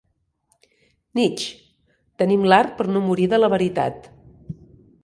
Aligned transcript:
Nietzsche: 1.19 1.51
tenim 2.23 2.49
l'art 2.53 2.75
per 2.81 2.89
no 2.97 3.07
morir 3.11 3.31
de 3.37 3.43
la 3.45 3.53
veritat. 3.57 4.15